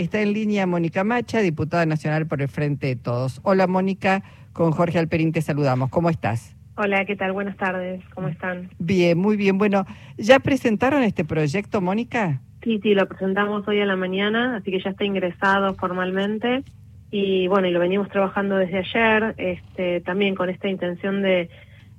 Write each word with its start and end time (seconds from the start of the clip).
Está 0.00 0.22
en 0.22 0.32
línea 0.32 0.66
Mónica 0.66 1.04
Macha, 1.04 1.40
diputada 1.40 1.84
nacional 1.84 2.26
por 2.26 2.40
el 2.40 2.48
Frente 2.48 2.86
de 2.86 2.96
Todos. 2.96 3.38
Hola 3.42 3.66
Mónica, 3.66 4.22
con 4.54 4.70
Jorge 4.70 4.98
Alperín 4.98 5.30
te 5.30 5.42
saludamos. 5.42 5.90
¿Cómo 5.90 6.08
estás? 6.08 6.56
Hola, 6.76 7.04
¿qué 7.04 7.16
tal? 7.16 7.32
Buenas 7.32 7.58
tardes, 7.58 8.02
¿cómo 8.14 8.28
están? 8.28 8.70
Bien, 8.78 9.18
muy 9.18 9.36
bien. 9.36 9.58
Bueno, 9.58 9.84
¿ya 10.16 10.38
presentaron 10.38 11.02
este 11.02 11.26
proyecto, 11.26 11.82
Mónica? 11.82 12.40
Sí, 12.62 12.80
sí, 12.82 12.94
lo 12.94 13.06
presentamos 13.08 13.68
hoy 13.68 13.82
a 13.82 13.84
la 13.84 13.94
mañana, 13.94 14.56
así 14.56 14.70
que 14.70 14.80
ya 14.80 14.88
está 14.88 15.04
ingresado 15.04 15.74
formalmente 15.74 16.64
y 17.10 17.46
bueno, 17.48 17.68
y 17.68 17.70
lo 17.70 17.78
venimos 17.78 18.08
trabajando 18.08 18.56
desde 18.56 18.78
ayer, 18.78 19.34
este, 19.36 20.00
también 20.00 20.34
con 20.34 20.48
esta 20.48 20.68
intención 20.68 21.20
de, 21.20 21.50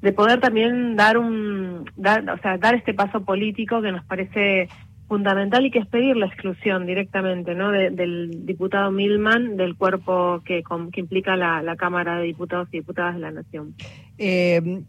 de 0.01 0.11
poder 0.11 0.39
también 0.39 0.95
dar 0.95 1.19
un, 1.19 1.85
dar, 1.97 2.27
o 2.27 2.37
sea, 2.39 2.57
dar 2.57 2.73
este 2.73 2.95
paso 2.95 3.23
político 3.23 3.79
que 3.79 3.91
nos 3.91 4.03
parece 4.05 4.69
fundamental 5.11 5.65
y 5.65 5.71
que 5.71 5.79
es 5.79 5.87
pedir 5.87 6.15
la 6.15 6.27
exclusión 6.27 6.85
directamente 6.85 7.53
¿no? 7.53 7.69
del 7.69 8.45
diputado 8.45 8.91
Milman 8.91 9.57
del 9.57 9.75
cuerpo 9.75 10.41
que, 10.45 10.63
que 10.93 11.01
implica 11.01 11.35
la, 11.35 11.61
la, 11.61 11.75
Cámara 11.75 12.17
de 12.17 12.27
Diputados 12.27 12.69
y 12.71 12.77
Diputadas 12.77 13.15
de 13.15 13.19
la 13.19 13.31
Nación. 13.31 13.75
Eh, 14.17 14.83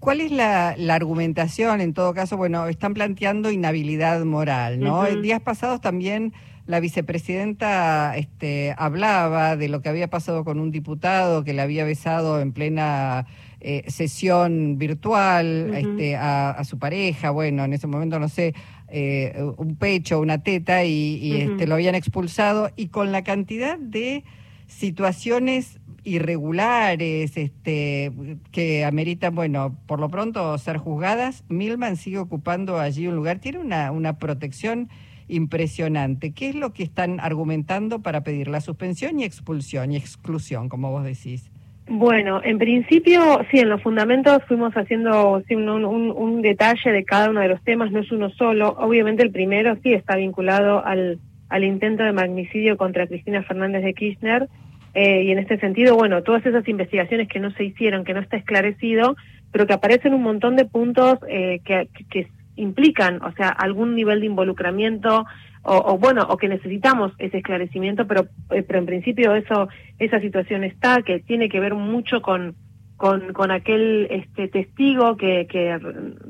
¿Cuál 0.00 0.22
es 0.22 0.32
la, 0.32 0.76
la, 0.78 0.94
argumentación? 0.94 1.82
En 1.82 1.92
todo 1.92 2.14
caso, 2.14 2.38
bueno, 2.38 2.68
están 2.68 2.94
planteando 2.94 3.50
inhabilidad 3.50 4.24
moral, 4.24 4.80
¿no? 4.80 5.04
En 5.04 5.20
días 5.20 5.42
pasados 5.42 5.82
también 5.82 6.32
la 6.66 6.80
vicepresidenta 6.80 8.16
este, 8.16 8.74
hablaba 8.78 9.56
de 9.56 9.68
lo 9.68 9.82
que 9.82 9.90
había 9.90 10.08
pasado 10.08 10.42
con 10.42 10.58
un 10.58 10.70
diputado 10.70 11.44
que 11.44 11.52
le 11.52 11.60
había 11.60 11.84
besado 11.84 12.40
en 12.40 12.52
plena 12.52 13.26
eh, 13.60 13.84
sesión 13.88 14.76
virtual 14.78 15.74
este, 15.74 16.16
a, 16.16 16.62
su 16.64 16.78
pareja, 16.78 17.30
bueno, 17.30 17.64
en 17.64 17.72
ese 17.72 17.86
momento 17.86 18.18
no 18.18 18.28
sé, 18.28 18.54
eh, 18.88 19.34
un 19.56 19.76
pecho, 19.76 20.20
una 20.20 20.42
teta 20.42 20.84
y, 20.84 21.40
este, 21.40 21.66
lo 21.66 21.74
habían 21.74 21.94
expulsado 21.94 22.70
y 22.76 22.88
con 22.88 23.12
la 23.12 23.24
cantidad 23.24 23.78
de 23.78 24.24
situaciones 24.68 25.80
irregulares 26.04 27.36
este, 27.36 28.12
que 28.52 28.84
ameritan, 28.84 29.34
bueno, 29.34 29.76
por 29.86 29.98
lo 29.98 30.08
pronto 30.08 30.56
ser 30.58 30.76
juzgadas, 30.76 31.44
Milman 31.48 31.96
sigue 31.96 32.18
ocupando 32.18 32.78
allí 32.78 33.08
un 33.08 33.16
lugar, 33.16 33.40
tiene 33.40 33.58
una, 33.58 33.90
una 33.90 34.18
protección 34.18 34.88
impresionante. 35.28 36.32
¿Qué 36.32 36.50
es 36.50 36.54
lo 36.54 36.72
que 36.72 36.84
están 36.84 37.18
argumentando 37.18 38.02
para 38.02 38.22
pedir 38.22 38.46
la 38.46 38.60
suspensión 38.60 39.18
y 39.18 39.24
expulsión 39.24 39.90
y 39.90 39.96
exclusión, 39.96 40.68
como 40.68 40.92
vos 40.92 41.04
decís? 41.04 41.50
Bueno, 41.88 42.40
en 42.42 42.58
principio, 42.58 43.40
sí, 43.50 43.60
en 43.60 43.68
los 43.68 43.80
fundamentos 43.80 44.42
fuimos 44.48 44.74
haciendo 44.74 45.40
un, 45.48 46.42
detalle 46.42 46.90
de 46.90 47.04
cada 47.04 47.30
uno 47.30 47.40
de 47.40 47.48
los 47.48 47.62
temas, 47.62 47.92
no 47.92 48.00
es 48.00 48.10
uno 48.10 48.28
solo. 48.30 48.76
Obviamente 48.78 49.22
el 49.22 49.30
primero 49.30 49.76
sí 49.82 49.92
está 49.92 50.16
vinculado 50.16 50.84
al, 50.84 51.20
al 51.48 51.64
intento 51.64 52.02
de 52.02 52.12
magnicidio 52.12 52.76
contra 52.76 53.06
Cristina 53.06 53.44
Fernández 53.44 53.84
de 53.84 53.94
Kirchner, 53.94 54.48
eh, 54.94 55.24
y 55.24 55.30
en 55.30 55.38
este 55.38 55.58
sentido, 55.58 55.94
bueno, 55.94 56.22
todas 56.22 56.44
esas 56.44 56.66
investigaciones 56.66 57.28
que 57.28 57.38
no 57.38 57.50
se 57.52 57.64
hicieron, 57.64 58.02
que 58.02 58.14
no 58.14 58.20
está 58.20 58.36
esclarecido, 58.36 59.14
pero 59.52 59.66
que 59.66 59.74
aparecen 59.74 60.14
un 60.14 60.22
montón 60.22 60.56
de 60.56 60.64
puntos 60.64 61.18
eh, 61.28 61.60
que 61.64 62.28
implican, 62.56 63.22
o 63.22 63.30
sea, 63.32 63.48
algún 63.48 63.94
nivel 63.94 64.20
de 64.20 64.26
involucramiento 64.26 65.26
o, 65.66 65.98
bueno, 65.98 66.26
o 66.28 66.36
que 66.36 66.48
necesitamos 66.48 67.12
ese 67.18 67.38
esclarecimiento, 67.38 68.06
pero, 68.06 68.28
eh, 68.50 68.62
pero 68.62 68.78
en 68.78 68.86
principio 68.86 69.34
eso, 69.34 69.68
esa 69.98 70.20
situación 70.20 70.64
está, 70.64 71.02
que 71.02 71.18
tiene 71.20 71.48
que 71.48 71.60
ver 71.60 71.74
mucho 71.74 72.22
con, 72.22 72.54
con, 72.96 73.32
con 73.32 73.50
aquel 73.50 74.06
este 74.10 74.48
testigo 74.48 75.16
que, 75.16 75.46
que 75.46 75.78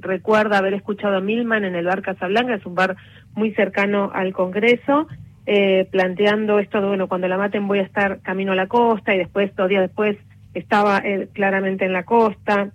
recuerda 0.01 0.59
haber 0.59 0.75
escuchado 0.75 1.17
a 1.17 1.20
Milman 1.20 1.64
en 1.64 1.75
el 1.75 1.87
bar 1.87 2.03
Casablanca, 2.03 2.55
es 2.55 2.67
un 2.67 2.75
bar 2.75 2.97
muy 3.34 3.53
cercano 3.53 4.11
al 4.14 4.33
Congreso, 4.33 5.07
eh, 5.45 5.87
planteando 5.91 6.59
esto 6.59 6.81
de, 6.81 6.89
bueno, 6.89 7.07
cuando 7.07 7.29
la 7.29 7.39
maten 7.39 7.69
voy 7.69 7.79
a 7.79 7.83
estar 7.83 8.20
camino 8.23 8.53
a 8.53 8.57
la 8.57 8.67
costa 8.67 9.14
y 9.14 9.19
después, 9.19 9.55
dos 9.55 9.69
días 9.69 9.83
después, 9.83 10.17
estaba 10.55 10.98
eh, 10.98 11.29
claramente 11.33 11.84
en 11.84 11.92
la 11.92 12.05
costa. 12.05 12.70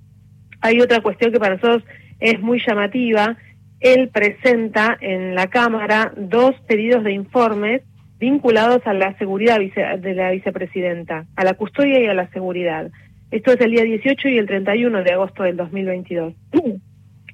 Hay 0.61 0.79
otra 0.79 1.01
cuestión 1.01 1.31
que 1.31 1.39
para 1.39 1.55
nosotros 1.55 1.83
es 2.19 2.39
muy 2.39 2.61
llamativa, 2.65 3.35
él 3.81 4.09
presenta 4.09 4.97
en 5.01 5.35
la 5.35 5.47
Cámara 5.47 6.13
dos 6.15 6.51
pedidos 6.67 7.03
de 7.03 7.13
informes 7.13 7.81
vinculados 8.19 8.85
a 8.85 8.93
la 8.93 9.17
seguridad 9.17 9.59
de 9.59 10.13
la 10.13 10.29
vicepresidenta, 10.29 11.25
a 11.35 11.43
la 11.43 11.55
custodia 11.55 11.99
y 11.99 12.05
a 12.05 12.13
la 12.13 12.29
seguridad. 12.29 12.91
Esto 13.31 13.51
es 13.51 13.61
el 13.61 13.71
día 13.71 13.83
18 13.83 14.29
y 14.29 14.37
el 14.37 14.45
31 14.45 15.03
de 15.03 15.11
agosto 15.11 15.43
del 15.43 15.57
2022. 15.57 16.33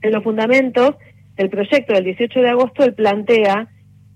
En 0.03 0.11
los 0.11 0.23
fundamentos 0.23 0.91
del 1.35 1.49
proyecto 1.49 1.93
del 1.93 2.03
18 2.03 2.39
de 2.39 2.49
agosto, 2.49 2.83
él 2.83 2.93
plantea 2.93 3.67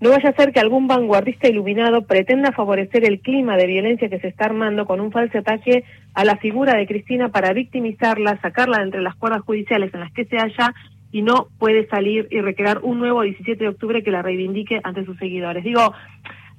no 0.02 0.10
vaya 0.10 0.30
a 0.30 0.34
ser 0.34 0.52
que 0.52 0.58
algún 0.58 0.88
vanguardista 0.88 1.46
iluminado 1.46 2.06
pretenda 2.08 2.50
favorecer 2.50 3.04
el 3.04 3.20
clima 3.20 3.56
de 3.56 3.68
violencia 3.68 4.08
que 4.08 4.18
se 4.18 4.26
está 4.26 4.46
armando 4.46 4.84
con 4.84 5.00
un 5.00 5.12
falso 5.12 5.38
ataque 5.38 5.84
a 6.12 6.24
la 6.24 6.36
figura 6.38 6.74
de 6.76 6.88
Cristina 6.88 7.28
para 7.28 7.52
victimizarla, 7.52 8.40
sacarla 8.42 8.78
de 8.78 8.84
entre 8.84 9.00
las 9.00 9.14
cuerdas 9.14 9.42
judiciales 9.42 9.94
en 9.94 10.00
las 10.00 10.12
que 10.12 10.24
se 10.24 10.38
halla 10.38 10.74
y 11.12 11.20
no 11.22 11.48
puede 11.58 11.86
salir 11.88 12.26
y 12.30 12.40
recrear 12.40 12.80
un 12.82 12.98
nuevo 12.98 13.22
17 13.22 13.62
de 13.62 13.68
octubre 13.68 14.02
que 14.02 14.10
la 14.10 14.22
reivindique 14.22 14.80
ante 14.82 15.04
sus 15.04 15.18
seguidores. 15.18 15.62
Digo, 15.62 15.92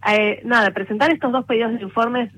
eh, 0.09 0.41
nada, 0.45 0.71
presentar 0.71 1.11
estos 1.11 1.31
dos 1.31 1.45
pedidos 1.45 1.73
de 1.73 1.81
informes 1.81 2.31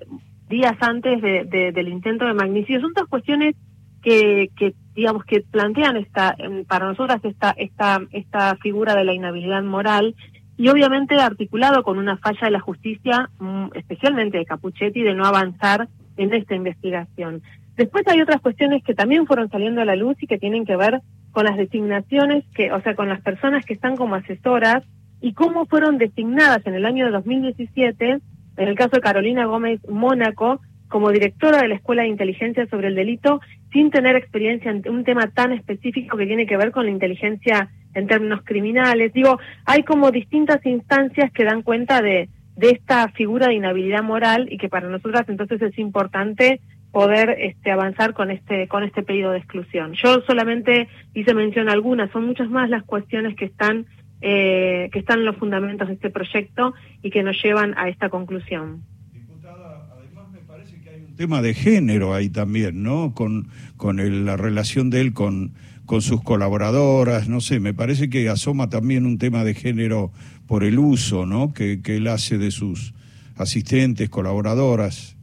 días 0.50 0.76
antes 0.80 1.22
de, 1.22 1.72
del 1.74 1.88
intento 1.90 2.26
de 2.26 2.34
magnicidio 2.34 2.80
son 2.80 2.94
dos 2.94 3.08
cuestiones 3.08 3.56
que, 4.02 4.52
que 4.56 4.76
digamos 4.94 5.26
que 5.26 5.42
plantean 5.42 5.98
esta 5.98 6.36
para 6.68 6.86
nosotras 6.86 7.20
esta 7.24 7.50
esta 7.58 8.02
esta 8.12 8.56
figura 8.58 8.96
de 8.96 9.04
la 9.04 9.14
inhabilidad 9.14 9.64
moral 9.64 10.16
y 10.58 10.70
obviamente 10.70 11.16
articulado 11.16 11.82
con 11.82 11.98
una 11.98 12.18
falla 12.18 12.42
de 12.44 12.52
la 12.52 12.60
justicia 12.60 13.32
mm, 13.40 13.70
especialmente 13.74 14.38
de 14.38 14.46
Capuchetti 14.46 15.02
de 15.02 15.16
no 15.16 15.26
avanzar 15.26 15.90
en 16.18 16.34
esta 16.36 16.54
investigación 16.54 17.42
después 17.76 18.08
hay 18.08 18.22
otras 18.22 18.40
cuestiones 18.42 18.84
que 18.84 18.94
también 18.94 19.26
fueron 19.26 19.50
saliendo 19.50 19.82
a 19.82 19.86
la 19.86 19.96
luz 19.96 20.16
y 20.22 20.28
que 20.28 20.38
tienen 20.38 20.66
que 20.66 20.76
ver 20.76 21.02
con 21.36 21.44
las 21.44 21.58
designaciones, 21.58 22.46
que, 22.56 22.72
o 22.72 22.82
sea, 22.82 22.96
con 22.96 23.10
las 23.10 23.20
personas 23.20 23.66
que 23.66 23.74
están 23.74 23.98
como 23.98 24.16
asesoras 24.16 24.86
y 25.20 25.34
cómo 25.34 25.66
fueron 25.66 25.98
designadas 25.98 26.66
en 26.66 26.76
el 26.76 26.86
año 26.86 27.04
de 27.04 27.12
2017, 27.12 28.20
en 28.56 28.68
el 28.70 28.76
caso 28.76 28.92
de 28.92 29.02
Carolina 29.02 29.44
Gómez 29.44 29.82
Mónaco, 29.90 30.62
como 30.88 31.12
directora 31.12 31.58
de 31.62 31.68
la 31.68 31.76
Escuela 31.76 32.04
de 32.04 32.08
Inteligencia 32.08 32.66
sobre 32.68 32.88
el 32.88 32.96
Delito, 32.96 33.42
sin 33.74 33.92
tener 33.92 34.16
experiencia 34.16 34.72
en 34.72 34.88
un 34.88 35.04
tema 35.04 35.28
tan 35.28 35.52
específico 35.52 36.16
que 36.16 36.26
tiene 36.26 36.48
que 36.48 36.56
ver 36.56 36.72
con 36.72 36.86
la 36.86 36.92
inteligencia 36.92 37.70
en 37.94 38.08
términos 38.08 38.40
criminales. 38.46 39.12
Digo, 39.12 39.38
hay 39.66 39.84
como 39.84 40.12
distintas 40.12 40.66
instancias 40.66 41.34
que 41.34 41.44
dan 41.44 41.64
cuenta 41.64 42.02
de, 42.02 42.30
de 42.56 42.70
esta 42.70 43.10
figura 43.10 43.48
de 43.48 43.56
inhabilidad 43.56 44.04
moral 44.04 44.48
y 44.50 44.58
que 44.58 44.70
para 44.70 44.88
nosotras 44.88 45.28
entonces 45.28 45.62
es 45.62 45.78
importante 45.80 46.62
poder 46.96 47.36
este, 47.42 47.72
avanzar 47.72 48.14
con 48.14 48.32
este 48.32 48.70
con 48.70 48.86
este 48.86 49.04
pedido 49.04 49.32
de 49.32 49.40
exclusión. 49.40 49.96
Yo 50.02 50.22
solamente 50.22 50.88
hice 51.14 51.34
mención 51.34 51.68
a 51.68 51.74
algunas, 51.74 52.10
son 52.12 52.26
muchas 52.26 52.50
más 52.50 52.70
las 52.70 52.84
cuestiones 52.84 53.36
que 53.36 53.44
están 53.44 53.86
eh, 54.22 54.88
que 54.94 55.00
están 55.00 55.20
en 55.20 55.26
los 55.26 55.36
fundamentos 55.36 55.90
de 55.90 55.96
este 55.96 56.10
proyecto 56.10 56.74
y 57.04 57.10
que 57.10 57.22
nos 57.22 57.36
llevan 57.44 57.78
a 57.78 57.90
esta 57.90 58.08
conclusión. 58.08 58.84
Diputada, 59.12 59.90
además 59.92 60.32
me 60.32 60.40
parece 60.40 60.80
que 60.80 60.90
hay 60.90 61.02
un 61.02 61.18
tema 61.18 61.42
de 61.42 61.54
género 61.54 62.14
ahí 62.14 62.30
también, 62.30 62.82
¿no? 62.82 63.14
Con 63.14 63.50
con 63.76 63.98
la 64.26 64.38
relación 64.38 64.90
de 64.90 65.02
él 65.02 65.12
con 65.12 65.52
con 65.86 66.02
sus 66.02 66.24
colaboradoras, 66.24 67.28
no 67.28 67.42
sé, 67.42 67.60
me 67.60 67.74
parece 67.74 68.10
que 68.10 68.30
asoma 68.30 68.70
también 68.70 69.06
un 69.06 69.18
tema 69.18 69.44
de 69.44 69.54
género 69.54 70.14
por 70.48 70.64
el 70.64 70.80
uso, 70.80 71.26
¿no? 71.26 71.54
Que, 71.54 71.82
que 71.82 71.98
él 71.98 72.08
hace 72.08 72.38
de 72.38 72.52
sus 72.52 72.94
asistentes, 73.36 74.10
colaboradoras. 74.10 75.18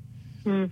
Mm. 0.44 0.64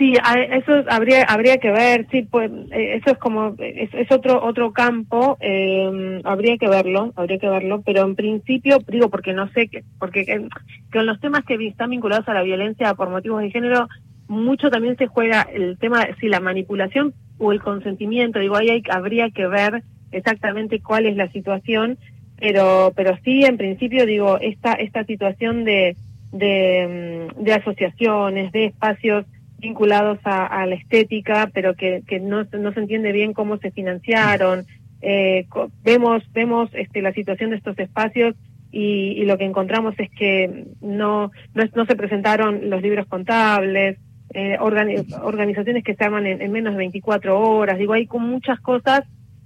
Sí, 0.00 0.14
eso 0.14 0.82
habría 0.88 1.24
habría 1.24 1.58
que 1.58 1.70
ver, 1.70 2.06
sí, 2.10 2.22
pues 2.22 2.50
eh, 2.70 2.94
eso 2.96 3.10
es 3.10 3.18
como 3.18 3.54
es, 3.58 4.10
otro 4.10 4.42
otro 4.42 4.72
campo, 4.72 5.36
eh, 5.40 6.22
habría 6.24 6.56
que 6.56 6.68
verlo, 6.68 7.12
habría 7.16 7.36
que 7.36 7.50
verlo, 7.50 7.82
pero 7.84 8.04
en 8.06 8.16
principio 8.16 8.78
digo 8.88 9.10
porque 9.10 9.34
no 9.34 9.52
sé 9.52 9.68
que 9.68 9.84
porque 9.98 10.22
eh, 10.22 10.48
con 10.90 11.04
los 11.04 11.20
temas 11.20 11.44
que 11.44 11.56
están 11.66 11.90
vinculados 11.90 12.26
a 12.30 12.32
la 12.32 12.42
violencia 12.42 12.94
por 12.94 13.10
motivos 13.10 13.42
de 13.42 13.50
género 13.50 13.88
mucho 14.26 14.70
también 14.70 14.96
se 14.96 15.06
juega 15.06 15.42
el 15.42 15.76
tema 15.76 16.08
si 16.18 16.28
la 16.28 16.40
manipulación 16.40 17.12
o 17.36 17.52
el 17.52 17.60
consentimiento, 17.60 18.38
digo 18.38 18.56
ahí 18.56 18.70
hay, 18.70 18.82
habría 18.90 19.28
que 19.28 19.48
ver 19.48 19.82
exactamente 20.12 20.80
cuál 20.80 21.04
es 21.04 21.16
la 21.16 21.30
situación, 21.30 21.98
pero 22.38 22.94
pero 22.96 23.18
sí 23.22 23.44
en 23.44 23.58
principio 23.58 24.06
digo 24.06 24.38
esta 24.40 24.72
esta 24.72 25.04
situación 25.04 25.64
de 25.64 25.94
de, 26.32 27.28
de 27.36 27.52
asociaciones, 27.52 28.50
de 28.52 28.66
espacios 28.66 29.26
vinculados 29.60 30.18
a, 30.24 30.66
la 30.66 30.74
estética, 30.74 31.50
pero 31.52 31.74
que, 31.74 32.02
que 32.06 32.20
no, 32.20 32.44
no, 32.58 32.72
se 32.72 32.80
entiende 32.80 33.12
bien 33.12 33.32
cómo 33.32 33.58
se 33.58 33.70
financiaron. 33.70 34.64
Eh, 35.02 35.46
vemos 35.82 36.22
vemos 36.32 36.70
este, 36.74 37.00
la 37.00 37.12
situación 37.12 37.50
de 37.50 37.56
estos 37.56 37.78
espacios 37.78 38.34
y, 38.70 39.12
y, 39.12 39.24
lo 39.24 39.38
que 39.38 39.44
encontramos 39.44 39.94
es 39.98 40.10
que 40.10 40.66
no, 40.80 41.30
no, 41.54 41.64
no 41.74 41.86
se 41.86 41.96
presentaron 41.96 42.68
los 42.70 42.82
libros 42.82 43.06
contables, 43.06 43.98
eh, 44.32 44.58
organizaciones 44.60 45.82
que 45.82 45.94
se 45.94 46.04
arman 46.04 46.26
en, 46.26 46.52
menos 46.52 46.74
de 46.74 46.78
24 46.78 47.38
horas. 47.40 47.78
Digo, 47.78 47.94
hay 47.94 48.08
muchas 48.12 48.60
cosas 48.60 49.02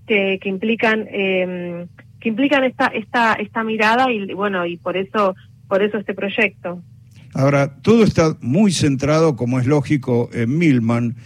que, 0.06 0.38
que 0.40 0.48
implican 0.48 1.06
eh, 1.10 1.86
que 2.20 2.28
implican 2.28 2.64
esta 2.64 2.86
esta 2.88 3.34
esta 3.34 3.64
mirada 3.64 4.10
y 4.10 4.32
bueno 4.34 4.66
y 4.66 4.76
por 4.76 4.96
eso 4.96 5.34
por 5.68 5.82
eso 5.82 5.98
este 5.98 6.14
proyecto. 6.14 6.82
Ahora, 7.34 7.76
todo 7.82 8.04
está 8.04 8.36
muy 8.40 8.72
centrado, 8.72 9.36
como 9.36 9.60
es 9.60 9.66
lógico, 9.66 10.30
en 10.32 10.56
Milman 10.56 11.16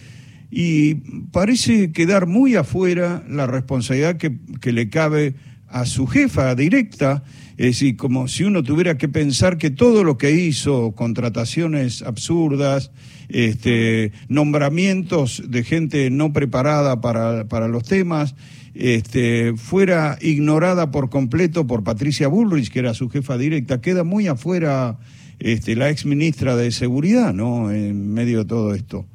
y 0.51 0.95
parece 1.31 1.93
quedar 1.93 2.27
muy 2.27 2.57
afuera 2.57 3.23
la 3.29 3.47
responsabilidad 3.47 4.17
que, 4.17 4.39
que 4.61 4.73
le 4.73 4.89
cabe 4.89 5.35
a 5.69 5.85
su 5.85 6.07
jefa 6.07 6.55
directa, 6.55 7.23
es 7.59 7.67
decir, 7.67 7.97
como 7.97 8.29
si 8.29 8.45
uno 8.45 8.63
tuviera 8.63 8.97
que 8.97 9.09
pensar 9.09 9.59
que 9.59 9.69
todo 9.71 10.03
lo 10.05 10.17
que 10.17 10.31
hizo, 10.31 10.93
contrataciones 10.93 12.03
absurdas, 12.03 12.91
este, 13.29 14.13
nombramientos 14.29 15.43
de 15.47 15.63
gente 15.65 16.09
no 16.09 16.33
preparada 16.33 17.03
para, 17.03 17.47
para 17.49 17.69
los 17.69 17.83
temas, 17.83 18.35
este, 18.73 19.55
fuera 19.57 20.17
ignorada 20.23 20.91
por 20.91 21.11
completo 21.11 21.67
por 21.67 21.85
Patricia 21.85 22.29
Bullrich, 22.29 22.71
que 22.71 22.79
era 22.79 22.95
su 22.95 23.11
jefa 23.11 23.37
directa, 23.37 23.83
queda 23.83 24.05
muy 24.05 24.29
afuera 24.29 24.99
este, 25.39 25.77
la 25.77 25.91
ex 25.91 26.07
ministra 26.07 26.57
de 26.57 26.71
Seguridad, 26.71 27.33
¿no? 27.33 27.71
En 27.71 28.13
medio 28.13 28.41
de 28.41 28.45
todo 28.45 28.75
esto. 28.75 29.07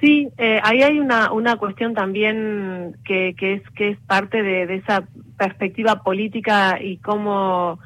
Sí, 0.00 0.28
eh, 0.36 0.58
ahí 0.64 0.82
hay 0.82 0.98
una, 0.98 1.30
una 1.32 1.56
cuestión 1.56 1.94
también 1.94 2.96
que, 3.04 3.34
que, 3.38 3.54
es, 3.54 3.62
que 3.70 3.90
es 3.90 3.98
parte 4.00 4.42
de, 4.42 4.74
esa 4.74 5.04
perspectiva 5.38 6.02
política 6.02 6.82
y 6.82 6.96
cómo, 6.96 7.78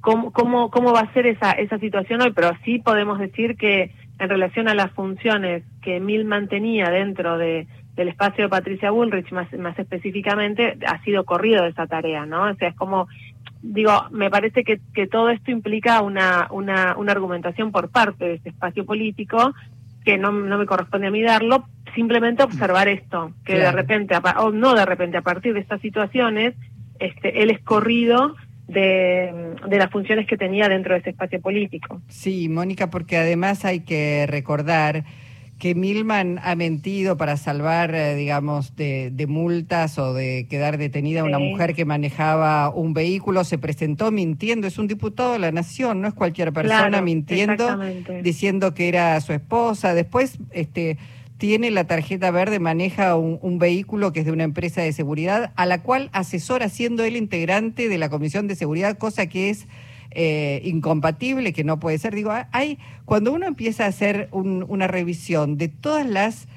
cómo, 0.00 0.32
cómo, 0.32 0.70
cómo 0.70 0.92
va 0.92 1.00
a 1.00 1.12
ser 1.12 1.26
esa, 1.26 1.50
esa 1.50 1.78
situación 1.80 2.22
hoy, 2.22 2.32
pero 2.32 2.52
sí 2.64 2.78
podemos 2.78 3.18
decir 3.18 3.56
que 3.56 3.92
en 4.20 4.28
relación 4.28 4.68
a 4.68 4.74
las 4.74 4.92
funciones 4.92 5.64
que 5.82 5.98
Mil 5.98 6.24
mantenía 6.24 6.90
dentro 6.90 7.38
de, 7.38 7.66
del 7.98 8.08
espacio 8.08 8.44
de 8.44 8.50
Patricia 8.50 8.92
Bullrich, 8.92 9.30
más, 9.32 9.52
más 9.54 9.76
específicamente, 9.76 10.78
ha 10.86 11.02
sido 11.02 11.24
corrido 11.24 11.66
esa 11.66 11.88
tarea, 11.88 12.24
¿no? 12.24 12.44
O 12.44 12.54
sea, 12.54 12.68
es 12.68 12.76
como, 12.76 13.08
digo, 13.62 13.92
me 14.10 14.30
parece 14.30 14.64
que, 14.64 14.80
que 14.94 15.06
todo 15.06 15.30
esto 15.30 15.50
implica 15.50 16.02
una, 16.02 16.48
una, 16.50 16.96
una 16.96 17.12
argumentación 17.12 17.72
por 17.72 17.90
parte 17.90 18.24
de 18.24 18.34
este 18.34 18.50
espacio 18.50 18.84
político 18.84 19.54
que 20.04 20.16
no, 20.16 20.32
no 20.32 20.58
me 20.58 20.66
corresponde 20.66 21.08
a 21.08 21.10
mí 21.10 21.22
darlo, 21.22 21.68
simplemente 21.94 22.42
observar 22.42 22.88
esto, 22.88 23.32
que 23.44 23.58
de 23.58 23.72
repente, 23.72 24.14
o 24.38 24.50
no 24.52 24.74
de 24.74 24.86
repente, 24.86 25.18
a 25.18 25.22
partir 25.22 25.52
de 25.52 25.60
estas 25.60 25.80
situaciones, 25.80 26.54
este, 26.98 27.42
él 27.42 27.50
es 27.50 27.60
corrido 27.60 28.34
de, 28.68 29.54
de, 29.68 29.76
las 29.76 29.90
funciones 29.90 30.26
que 30.26 30.36
tenía 30.36 30.68
dentro 30.68 30.94
de 30.94 31.00
ese 31.00 31.10
espacio 31.10 31.40
político. 31.40 32.00
Sí, 32.08 32.48
Mónica, 32.48 32.90
porque 32.90 33.16
además 33.16 33.64
hay 33.64 33.80
que 33.80 34.26
recordar 34.28 35.04
que 35.58 35.74
Milman 35.74 36.38
ha 36.42 36.54
mentido 36.54 37.16
para 37.16 37.36
salvar, 37.36 37.92
eh, 37.94 38.14
digamos, 38.14 38.76
de, 38.76 39.10
de, 39.12 39.26
multas 39.26 39.98
o 39.98 40.14
de 40.14 40.46
quedar 40.48 40.78
detenida 40.78 41.24
una 41.24 41.40
mujer 41.40 41.74
que 41.74 41.84
manejaba 41.84 42.70
un 42.70 42.94
vehículo, 42.94 43.42
se 43.42 43.58
presentó 43.58 44.12
mintiendo, 44.12 44.68
es 44.68 44.78
un 44.78 44.86
diputado 44.86 45.32
de 45.32 45.40
la 45.40 45.50
Nación, 45.50 46.00
no 46.00 46.08
es 46.08 46.14
cualquier 46.14 46.52
persona 46.52 47.02
mintiendo, 47.02 47.76
diciendo 48.22 48.72
que 48.72 48.88
era 48.88 49.20
su 49.20 49.32
esposa, 49.32 49.94
después 49.94 50.38
este 50.52 50.96
tiene 51.38 51.70
la 51.70 51.84
tarjeta 51.84 52.32
verde, 52.32 52.58
maneja 52.58 53.16
un, 53.16 53.38
un, 53.42 53.60
vehículo 53.60 54.12
que 54.12 54.20
es 54.20 54.26
de 54.26 54.32
una 54.32 54.42
empresa 54.42 54.82
de 54.82 54.92
seguridad, 54.92 55.52
a 55.54 55.66
la 55.66 55.82
cual 55.82 56.10
asesora 56.12 56.68
siendo 56.68 57.04
él 57.04 57.16
integrante 57.16 57.88
de 57.88 57.98
la 57.98 58.08
Comisión 58.08 58.48
de 58.48 58.56
Seguridad, 58.56 58.98
cosa 58.98 59.26
que 59.26 59.50
es 59.50 59.68
eh, 60.10 60.60
incompatible, 60.64 61.52
que 61.52 61.64
no 61.64 61.78
puede 61.80 61.98
ser. 61.98 62.14
Digo, 62.14 62.32
hay 62.52 62.78
cuando 63.04 63.32
uno 63.32 63.46
empieza 63.46 63.84
a 63.84 63.88
hacer 63.88 64.28
un, 64.32 64.64
una 64.68 64.86
revisión 64.86 65.58
de 65.58 65.68
todas 65.68 66.06
las 66.06 66.48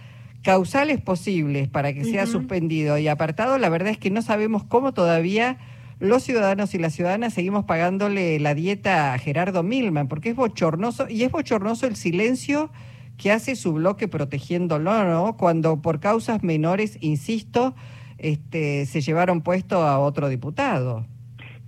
causales 0.44 1.00
posibles 1.00 1.68
para 1.68 1.94
que 1.94 2.04
sea 2.04 2.26
suspendido 2.26 2.98
y 2.98 3.08
apartado, 3.08 3.58
la 3.58 3.70
verdad 3.70 3.90
es 3.90 3.98
que 3.98 4.10
no 4.10 4.22
sabemos 4.22 4.64
cómo 4.64 4.94
todavía 4.94 5.60
los 6.00 6.24
ciudadanos 6.24 6.74
y 6.74 6.80
las 6.80 6.94
ciudadanas 6.94 7.34
seguimos 7.34 7.66
pagándole 7.66 8.40
la 8.40 8.56
dieta 8.56 9.14
a 9.14 9.20
Gerardo 9.20 9.62
Milman, 9.62 10.08
porque 10.08 10.32
es 10.32 10.36
bochornoso, 10.36 11.08
y 11.08 11.24
es 11.24 11.32
bochornoso 11.32 11.86
el 11.86 11.96
silencio 11.96 12.72
que 13.18 13.32
hace 13.32 13.56
su 13.56 13.74
bloque 13.74 14.08
protegiéndolo, 14.08 15.04
¿no? 15.04 15.38
Cuando 15.38 15.80
por 15.80 16.00
causas 16.00 16.42
menores, 16.42 16.98
insisto, 17.02 17.76
este, 18.18 18.88
se 18.88 19.02
llevaron 19.02 19.42
puesto 19.42 19.84
a 19.84 20.00
otro 20.00 20.28
diputado. 20.28 21.06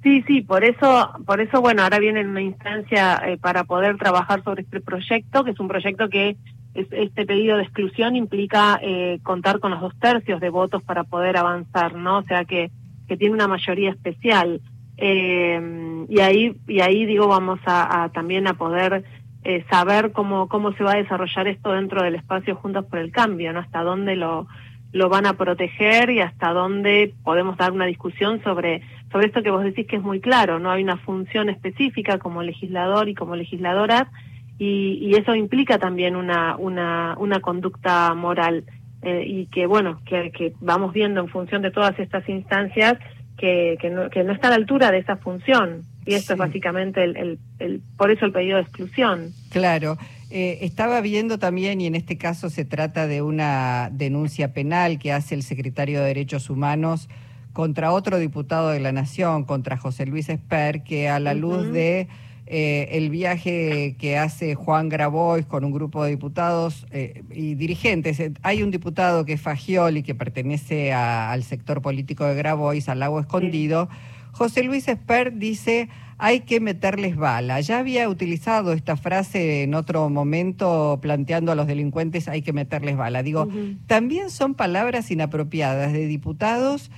Sí, 0.04 0.22
sí, 0.28 0.42
por 0.42 0.66
eso, 0.66 1.12
por 1.26 1.40
eso, 1.40 1.62
bueno, 1.62 1.82
ahora 1.82 1.98
viene 1.98 2.26
una 2.26 2.42
instancia 2.42 3.22
eh, 3.26 3.38
para 3.38 3.64
poder 3.64 3.98
trabajar 3.98 4.44
sobre 4.44 4.64
este 4.64 4.82
proyecto, 4.82 5.46
que 5.46 5.52
es 5.52 5.60
un 5.60 5.70
proyecto 5.70 6.10
que 6.10 6.36
es, 6.74 6.88
este 6.92 7.26
pedido 7.26 7.56
de 7.56 7.64
exclusión 7.64 8.18
implica 8.18 8.80
eh, 8.82 9.20
contar 9.24 9.60
con 9.60 9.72
los 9.72 9.80
dos 9.80 9.98
tercios 10.00 10.42
de 10.42 10.50
votos 10.50 10.84
para 10.84 11.06
poder 11.06 11.38
avanzar, 11.38 11.96
¿no? 11.96 12.18
O 12.18 12.24
sea 12.24 12.44
que, 12.44 12.70
que 13.08 13.16
tiene 13.16 13.34
una 13.34 13.48
mayoría 13.48 13.92
especial. 13.92 14.60
Eh, 14.98 16.06
y 16.10 16.20
ahí, 16.20 16.54
y 16.68 16.82
ahí 16.82 17.06
digo, 17.06 17.30
vamos 17.30 17.60
a, 17.66 18.04
a 18.04 18.10
también 18.10 18.48
a 18.48 18.56
poder 18.56 19.06
eh, 19.46 19.66
saber 19.70 20.12
cómo, 20.12 20.48
cómo 20.48 20.74
se 20.74 20.84
va 20.84 20.94
a 20.94 20.98
desarrollar 20.98 21.48
esto 21.48 21.72
dentro 21.72 22.04
del 22.04 22.16
espacio 22.16 22.56
Juntos 22.56 22.86
por 22.86 23.00
el 23.00 23.12
Cambio, 23.12 23.54
¿no? 23.54 23.60
Hasta 23.60 23.84
dónde 23.84 24.16
lo, 24.16 24.48
lo 24.94 25.10
van 25.10 25.26
a 25.26 25.34
proteger 25.34 26.10
y 26.12 26.22
hasta 26.22 26.54
dónde 26.54 27.14
podemos 27.24 27.58
dar 27.58 27.72
una 27.72 27.86
discusión 27.86 28.42
sobre 28.44 28.82
sobre 29.14 29.28
esto 29.28 29.44
que 29.44 29.52
vos 29.52 29.64
decís 29.64 29.88
que 29.88 29.96
es 29.98 30.02
muy 30.02 30.20
claro, 30.20 30.60
no 30.60 30.72
hay 30.72 30.84
una 30.84 30.98
función 30.98 31.48
específica 31.48 32.18
como 32.18 32.44
legislador 32.44 33.08
y 33.08 33.16
como 33.16 33.36
legisladora 33.36 34.10
y, 34.58 34.98
y 35.02 35.14
eso 35.16 35.36
implica 35.36 35.78
también 35.78 36.16
una, 36.16 36.58
una, 36.58 37.16
una 37.20 37.40
conducta 37.40 38.14
moral 38.16 38.66
eh, 39.04 39.24
y 39.26 39.46
que 39.48 39.68
bueno, 39.68 40.02
que, 40.06 40.32
que, 40.32 40.54
vamos 40.62 40.94
viendo 40.94 41.22
en 41.22 41.28
función 41.28 41.62
de 41.62 41.72
todas 41.72 41.98
estas 42.00 42.28
instancias 42.28 42.96
que, 43.38 43.78
que, 43.80 43.90
no, 43.90 44.10
que 44.10 44.24
no 44.24 44.34
está 44.34 44.48
a 44.48 44.52
la 44.52 44.56
altura 44.56 44.92
de 44.92 45.00
esa 45.00 45.18
función. 45.18 45.84
Y 46.06 46.16
esto 46.16 46.34
es 46.34 46.40
básicamente 46.40 47.04
el, 47.04 47.16
el, 47.16 47.40
el, 47.60 47.82
por 47.98 48.12
eso 48.12 48.26
el 48.26 48.32
pedido 48.32 48.58
de 48.58 48.64
exclusión. 48.64 49.30
Claro. 49.52 49.98
Eh, 50.32 50.60
estaba 50.62 51.00
viendo 51.02 51.38
también, 51.38 51.80
y 51.80 51.86
en 51.86 51.96
este 51.96 52.18
caso 52.18 52.50
se 52.50 52.66
trata 52.66 53.08
de 53.08 53.22
una 53.22 53.90
denuncia 53.92 54.54
penal 54.54 54.98
que 54.98 55.12
hace 55.12 55.36
el 55.36 55.44
secretario 55.44 56.00
de 56.00 56.08
Derechos 56.08 56.50
Humanos 56.50 57.10
contra 57.54 57.92
otro 57.92 58.18
diputado 58.18 58.70
de 58.70 58.80
la 58.80 58.92
Nación, 58.92 59.46
contra 59.46 59.78
José 59.78 60.06
Luis 60.06 60.28
Esper, 60.28 60.84
que 60.84 61.08
a 61.08 61.20
la 61.20 61.36
luz 61.36 61.72
de 61.72 62.08
eh, 62.46 62.90
el 62.92 63.10
viaje 63.10 63.96
que 63.98 64.18
hace 64.18 64.56
Juan 64.56 64.90
Grabois 64.90 65.46
con 65.46 65.64
un 65.64 65.72
grupo 65.72 66.04
de 66.04 66.10
diputados 66.10 66.86
eh, 66.92 67.24
y 67.32 67.56
dirigentes, 67.56 68.20
eh, 68.20 68.34
hay 68.42 68.64
un 68.64 68.72
diputado 68.72 69.24
que 69.24 69.34
es 69.34 69.42
Fagioli, 69.42 70.04
que 70.04 70.16
pertenece 70.16 70.92
a, 70.92 71.32
al 71.32 71.44
sector 71.44 71.82
político 71.82 72.26
de 72.26 72.36
Grabois, 72.36 72.90
al 72.90 73.00
lago 73.00 73.20
escondido. 73.20 73.88
José 74.34 74.64
Luis 74.64 74.88
Esper 74.88 75.38
dice 75.38 75.90
hay 76.18 76.42
que 76.42 76.60
meterles 76.60 77.16
bala. 77.16 77.60
Ya 77.62 77.80
había 77.80 78.08
utilizado 78.10 78.74
esta 78.74 78.98
frase 78.98 79.64
en 79.64 79.76
otro 79.76 80.10
momento 80.10 81.00
planteando 81.02 81.52
a 81.52 81.56
los 81.56 81.68
delincuentes 81.68 82.28
hay 82.28 82.42
que 82.42 82.54
meterles 82.54 82.98
bala. 82.98 83.24
Digo, 83.24 83.48
también 83.88 84.30
son 84.30 84.54
palabras 84.54 85.12
inapropiadas 85.12 85.92
de 85.92 86.08
diputados 86.08 86.92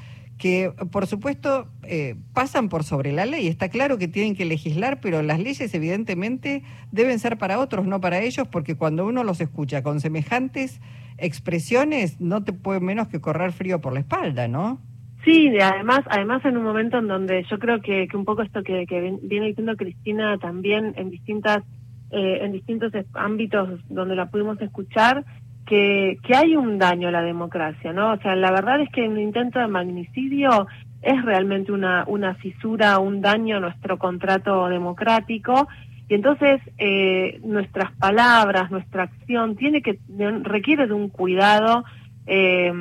que 0.45 0.71
por 0.91 1.07
supuesto 1.07 1.69
eh, 1.81 2.13
pasan 2.35 2.69
por 2.69 2.83
sobre 2.83 3.11
la 3.11 3.25
ley. 3.25 3.47
Está 3.47 3.69
claro 3.69 3.97
que 3.97 4.07
tienen 4.07 4.35
que 4.35 4.45
legislar, 4.45 4.99
pero 5.01 5.23
las 5.23 5.39
leyes 5.39 5.73
evidentemente 5.73 6.61
deben 6.91 7.17
ser 7.17 7.39
para 7.39 7.57
otros, 7.57 7.87
no 7.87 7.99
para 7.99 8.19
ellos, 8.19 8.47
porque 8.47 8.75
cuando 8.75 9.07
uno 9.07 9.23
los 9.23 9.41
escucha 9.41 9.81
con 9.81 9.99
semejantes 9.99 10.81
expresiones, 11.17 12.21
no 12.21 12.43
te 12.43 12.53
puede 12.53 12.79
menos 12.79 13.07
que 13.07 13.19
correr 13.19 13.53
frío 13.53 13.81
por 13.81 13.93
la 13.93 14.01
espalda, 14.01 14.47
¿no? 14.47 14.77
Sí, 15.23 15.49
además, 15.59 16.01
además 16.11 16.45
en 16.45 16.57
un 16.57 16.63
momento 16.63 16.99
en 16.99 17.07
donde 17.07 17.43
yo 17.49 17.57
creo 17.57 17.81
que, 17.81 18.07
que 18.07 18.15
un 18.15 18.25
poco 18.25 18.43
esto 18.43 18.61
que, 18.61 18.85
viene 19.23 19.47
diciendo 19.47 19.75
Cristina 19.75 20.37
también 20.37 20.93
en 20.95 21.09
distintas 21.09 21.63
eh, 22.11 22.45
en 22.45 22.51
distintos 22.51 22.93
ámbitos 23.15 23.79
donde 23.89 24.15
la 24.15 24.29
pudimos 24.29 24.61
escuchar, 24.61 25.25
que, 25.65 26.17
que 26.24 26.36
hay 26.36 26.55
un 26.55 26.77
daño 26.77 27.07
a 27.07 27.12
la 27.12 27.22
democracia, 27.22 27.91
¿no? 27.91 28.13
O 28.13 28.17
sea, 28.17 28.36
la 28.36 28.51
verdad 28.51 28.81
es 28.81 28.89
que 28.89 29.07
un 29.07 29.19
intento 29.19 29.60
de 29.60 29.67
magnicidio 29.67 30.67
es 31.01 31.24
realmente 31.24 31.72
una, 31.72 32.03
una 32.07 32.36
fisura, 32.36 33.00
un 33.00 33.22
daño 33.22 33.57
a 33.57 33.60
nuestro 33.60 33.98
contrato 33.98 34.67
democrático. 34.69 35.67
Y 36.07 36.15
entonces 36.15 36.62
eh, 36.77 37.39
nuestras 37.43 37.91
palabras, 37.93 38.69
nuestra 38.69 39.03
acción 39.03 39.55
tiene 39.55 39.81
que 39.81 40.00
requiere 40.43 40.88
de 40.88 40.93
un 40.93 41.10
cuidado 41.10 41.84
eh, 42.27 42.72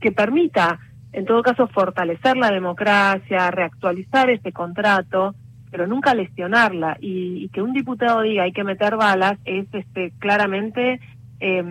que 0.00 0.12
permita, 0.12 0.78
en 1.12 1.24
todo 1.24 1.42
caso, 1.42 1.66
fortalecer 1.68 2.36
la 2.36 2.50
democracia, 2.50 3.50
reactualizar 3.50 4.30
este 4.30 4.52
contrato, 4.52 5.34
pero 5.70 5.86
nunca 5.88 6.14
lesionarla. 6.14 6.96
Y, 7.00 7.44
y 7.44 7.48
que 7.48 7.62
un 7.62 7.72
diputado 7.72 8.22
diga 8.22 8.44
hay 8.44 8.52
que 8.52 8.64
meter 8.64 8.96
balas 8.96 9.38
es 9.44 9.66
este 9.72 10.12
claramente 10.18 11.00
eh, 11.40 11.64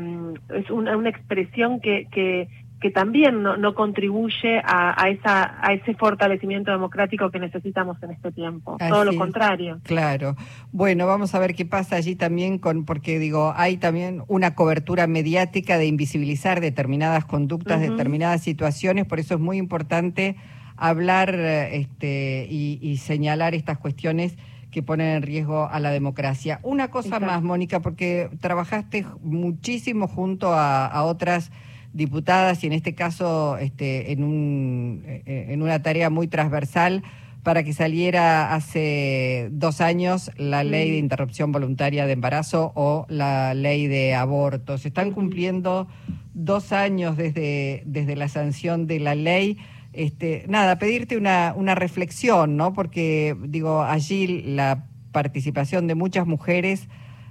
es 0.56 0.70
una, 0.70 0.98
una 0.98 1.10
expresión 1.10 1.80
que, 1.80 2.08
que, 2.12 2.48
que 2.82 2.92
también 2.92 3.44
no, 3.44 3.58
no 3.58 3.76
contribuye 3.76 4.60
a, 4.64 5.02
a, 5.02 5.10
esa, 5.10 5.58
a 5.62 5.74
ese 5.74 5.94
fortalecimiento 5.96 6.72
democrático 6.72 7.30
que 7.30 7.40
necesitamos 7.40 8.02
en 8.04 8.12
este 8.12 8.32
tiempo. 8.32 8.78
Así 8.80 8.90
Todo 8.90 9.06
lo 9.06 9.16
contrario. 9.16 9.80
Claro. 9.84 10.36
Bueno, 10.72 11.06
vamos 11.06 11.36
a 11.36 11.40
ver 11.40 11.56
qué 11.56 11.66
pasa 11.66 11.98
allí 11.98 12.16
también 12.16 12.58
con, 12.58 12.86
porque 12.86 13.20
digo, 13.20 13.54
hay 13.56 13.78
también 13.78 14.24
una 14.28 14.56
cobertura 14.56 15.08
mediática 15.08 15.78
de 15.78 15.88
invisibilizar 15.88 16.62
determinadas 16.62 17.26
conductas, 17.26 17.80
uh 17.80 17.84
-huh. 17.84 17.92
determinadas 17.92 18.42
situaciones, 18.42 19.06
por 19.06 19.20
eso 19.20 19.34
es 19.34 19.40
muy 19.40 19.58
importante 19.58 20.38
hablar 20.78 21.36
este, 21.36 22.48
y, 22.50 22.80
y 22.82 22.98
señalar 22.98 23.54
estas 23.54 23.78
cuestiones 23.78 24.38
que 24.72 24.84
ponen 24.84 25.08
en 25.08 25.22
riesgo 25.24 25.68
a 25.68 25.80
la 25.80 25.92
democracia. 25.92 26.60
Una 26.64 26.90
cosa 26.90 27.20
más, 27.20 27.42
Mónica, 27.42 27.80
porque 27.80 28.30
trabajaste 28.40 29.06
muchísimo 29.22 30.08
junto 30.08 30.54
a, 30.54 31.04
otras 31.04 31.52
diputadas 31.94 32.64
y 32.64 32.68
en 32.68 32.74
este 32.74 32.94
caso 32.94 33.58
este, 33.58 34.12
en, 34.12 34.24
un, 34.24 35.04
eh, 35.06 35.48
en 35.50 35.62
una 35.64 35.82
tarea 35.82 36.10
muy 36.10 36.28
transversal 36.28 37.04
para 37.44 37.64
que 37.64 37.74
saliera 37.74 38.54
hace 38.54 39.50
dos 39.52 39.82
años 39.82 40.30
la 40.36 40.64
ley 40.64 40.92
de 40.92 40.98
interrupción 40.98 41.52
voluntaria 41.52 42.06
de 42.06 42.14
embarazo 42.14 42.72
o 42.76 43.06
la 43.10 43.54
ley 43.54 43.88
de 43.88 44.14
aborto. 44.14 44.78
Se 44.78 44.90
están 44.90 45.12
cumpliendo 45.12 45.88
dos 46.34 46.72
años 46.72 47.18
desde, 47.18 47.84
desde 47.86 48.16
la 48.16 48.28
sanción 48.28 48.88
de 48.88 49.00
la 49.00 49.16
ley. 49.16 49.58
Este, 50.00 50.46
nada, 50.48 50.80
pedirte 50.80 51.18
una, 51.18 51.54
una 51.58 51.76
reflexión, 51.76 52.56
¿no? 52.56 52.72
Porque, 52.72 53.36
digo, 53.42 53.84
allí 53.84 54.44
la 54.44 54.86
participación 55.12 55.88
de 55.88 55.96
muchas 55.96 56.26
mujeres 56.26 56.88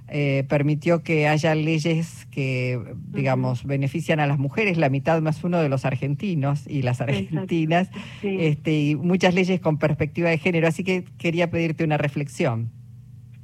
eh, 0.07 0.45
permitió 0.47 1.01
que 1.01 1.27
haya 1.27 1.55
leyes 1.55 2.27
que, 2.27 2.79
digamos, 3.07 3.65
benefician 3.65 4.19
a 4.19 4.27
las 4.27 4.37
mujeres, 4.37 4.77
la 4.77 4.89
mitad 4.89 5.19
más 5.19 5.43
uno 5.43 5.57
de 5.57 5.67
los 5.67 5.83
argentinos 5.83 6.67
y 6.67 6.83
las 6.83 7.01
argentinas, 7.01 7.89
este, 8.21 8.79
y 8.79 8.95
muchas 8.95 9.33
leyes 9.33 9.59
con 9.59 9.79
perspectiva 9.79 10.29
de 10.29 10.37
género. 10.37 10.67
Así 10.67 10.83
que 10.83 11.05
quería 11.17 11.49
pedirte 11.49 11.83
una 11.83 11.97
reflexión. 11.97 12.69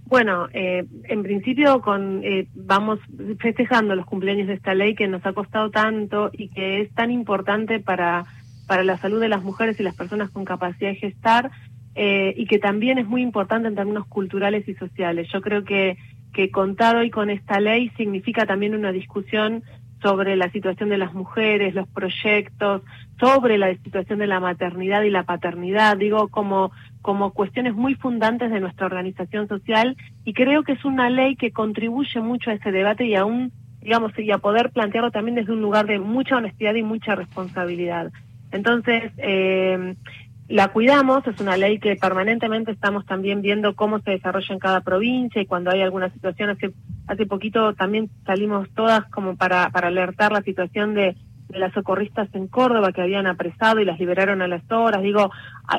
Bueno, 0.05 0.49
eh, 0.53 0.85
en 1.05 1.23
principio 1.23 1.81
con 1.81 2.23
eh, 2.23 2.47
vamos 2.53 2.99
festejando 3.39 3.95
los 3.95 4.05
cumpleaños 4.05 4.45
de 4.45 4.53
esta 4.53 4.75
ley 4.75 4.93
que 4.93 5.07
nos 5.07 5.25
ha 5.25 5.33
costado 5.33 5.71
tanto 5.71 6.29
y 6.31 6.49
que 6.49 6.81
es 6.81 6.93
tan 6.93 7.09
importante 7.09 7.79
para, 7.79 8.25
para 8.67 8.83
la 8.83 8.97
salud 8.97 9.19
de 9.19 9.29
las 9.29 9.43
mujeres 9.43 9.79
y 9.79 9.83
las 9.83 9.95
personas 9.95 10.29
con 10.29 10.45
capacidad 10.45 10.91
de 10.91 10.95
gestar 10.95 11.51
y 11.97 12.45
que 12.47 12.59
también 12.59 12.97
es 12.97 13.07
muy 13.07 13.21
importante 13.21 13.69
en 13.69 13.75
términos 13.75 14.05
culturales 14.07 14.67
y 14.67 14.73
sociales. 14.73 15.29
Yo 15.31 15.39
creo 15.39 15.63
que 15.63 15.97
que 16.35 16.51
contar 16.51 16.97
hoy 16.97 17.09
con 17.09 17.29
esta 17.29 17.59
ley 17.59 17.89
significa 17.95 18.45
también 18.45 18.75
una 18.75 18.91
discusión 18.91 19.63
sobre 20.03 20.35
la 20.35 20.51
situación 20.51 20.89
de 20.89 20.97
las 20.97 21.13
mujeres, 21.13 21.73
los 21.73 21.87
proyectos, 21.87 22.81
sobre 23.19 23.57
la 23.57 23.73
situación 23.77 24.19
de 24.19 24.27
la 24.27 24.41
maternidad 24.41 25.01
y 25.03 25.09
la 25.09 25.23
paternidad, 25.23 25.97
digo, 25.97 26.27
como, 26.27 26.71
como 27.01 27.31
cuestiones 27.31 27.73
muy 27.73 27.95
fundantes 27.95 28.51
de 28.51 28.59
nuestra 28.59 28.85
organización 28.85 29.47
social 29.47 29.95
y 30.25 30.33
creo 30.33 30.63
que 30.63 30.73
es 30.73 30.83
una 30.83 31.09
ley 31.09 31.37
que 31.37 31.51
contribuye 31.51 32.19
mucho 32.19 32.51
a 32.51 32.53
ese 32.53 32.71
debate 32.71 33.05
y 33.05 33.15
a 33.15 33.23
un, 33.23 33.53
digamos, 33.81 34.11
y 34.19 34.29
a 34.31 34.37
poder 34.37 34.71
plantearlo 34.71 35.11
también 35.11 35.35
desde 35.35 35.53
un 35.53 35.61
lugar 35.61 35.87
de 35.87 35.99
mucha 35.99 36.35
honestidad 36.35 36.75
y 36.75 36.83
mucha 36.83 37.15
responsabilidad. 37.15 38.11
Entonces, 38.55 39.11
eh, 39.17 39.95
la 40.47 40.67
cuidamos, 40.69 41.25
es 41.27 41.39
una 41.41 41.57
ley 41.57 41.79
que 41.79 41.95
permanentemente 41.95 42.71
estamos 42.71 43.05
también 43.05 43.41
viendo 43.41 43.75
cómo 43.75 43.99
se 43.99 44.11
desarrolla 44.11 44.53
en 44.53 44.59
cada 44.59 44.81
provincia 44.81 45.41
y 45.41 45.45
cuando 45.45 45.71
hay 45.71 45.81
alguna 45.81 46.11
situación, 46.11 46.51
hace, 46.51 46.71
hace 47.07 47.25
poquito 47.25 47.73
también 47.73 48.09
salimos 48.25 48.69
todas 48.75 49.05
como 49.09 49.35
para, 49.35 49.69
para 49.71 49.87
alertar 49.87 50.31
la 50.31 50.43
situación 50.43 50.93
de, 50.93 51.15
de 51.49 51.59
las 51.59 51.73
socorristas 51.73 52.29
en 52.33 52.47
Córdoba 52.47 52.91
que 52.91 53.01
habían 53.01 53.25
apresado 53.25 53.79
y 53.79 53.85
las 53.85 53.99
liberaron 53.99 54.43
a 54.43 54.47
las 54.47 54.61
horas. 54.71 55.01
Digo, 55.01 55.31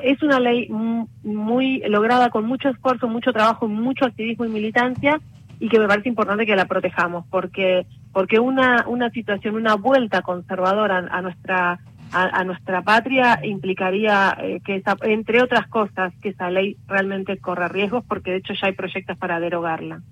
es 0.02 0.20
una 0.22 0.40
ley 0.40 0.68
muy 0.68 1.80
lograda 1.88 2.30
con 2.30 2.44
mucho 2.44 2.68
esfuerzo, 2.68 3.08
mucho 3.08 3.32
trabajo, 3.32 3.68
mucho 3.68 4.04
activismo 4.04 4.44
y 4.44 4.48
militancia 4.48 5.20
y 5.60 5.68
que 5.68 5.78
me 5.78 5.86
parece 5.86 6.08
importante 6.08 6.44
que 6.44 6.56
la 6.56 6.66
protejamos 6.66 7.24
porque 7.30 7.86
porque 8.12 8.38
una 8.38 8.84
una 8.86 9.10
situación, 9.10 9.54
una 9.54 9.74
vuelta 9.74 10.22
conservadora 10.22 11.06
a 11.10 11.22
nuestra 11.22 11.78
a, 12.24 12.44
nuestra 12.44 12.82
patria 12.82 13.40
implicaría 13.42 14.36
eh, 14.40 14.60
que, 14.64 14.82
entre 15.02 15.42
otras 15.42 15.66
cosas, 15.68 16.12
que 16.22 16.30
esa 16.30 16.50
ley 16.50 16.76
realmente 16.86 17.36
corra 17.38 17.68
riesgos, 17.68 18.04
porque 18.06 18.30
de 18.30 18.36
hecho 18.38 18.54
ya 18.54 18.68
hay 18.68 18.72
proyectos 18.72 19.16
para 19.18 19.40
derogarla. 19.40 20.02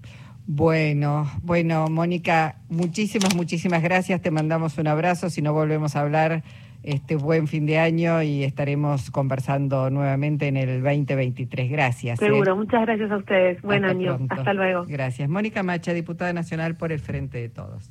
Bueno, 0.47 1.27
bueno, 1.43 1.89
Mónica, 1.89 2.57
muchísimas, 2.69 3.35
muchísimas 3.35 3.83
gracias. 3.83 4.21
Te 4.21 4.31
mandamos 4.31 4.77
un 4.77 4.89
abrazo. 4.89 5.31
Si 5.31 5.41
no 5.41 5.55
volvemos 5.55 5.97
a 5.97 6.03
hablar, 6.03 6.43
este 6.85 7.17
buen 7.17 7.49
fin 7.49 7.65
de 7.65 7.79
año 7.79 8.23
y 8.23 8.45
estaremos 8.45 9.11
conversando 9.11 9.89
nuevamente 9.89 10.49
en 10.49 10.59
el 10.59 10.83
2023. 10.83 11.71
Gracias. 11.71 12.21
¿eh? 12.21 12.27
Seguro, 12.27 12.57
muchas 12.57 12.83
gracias 12.83 13.11
a 13.11 13.17
ustedes. 13.17 13.63
Buen 13.63 13.85
año. 13.85 14.19
Hasta 14.29 14.53
luego. 14.53 14.85
Gracias. 14.87 15.29
Mónica 15.29 15.63
Macha, 15.63 15.95
diputada 15.95 16.33
nacional 16.33 16.77
por 16.77 16.93
el 16.93 17.01
Frente 17.01 17.39
de 17.39 17.49
Todos. 17.49 17.91